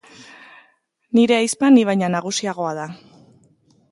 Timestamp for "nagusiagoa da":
2.15-2.87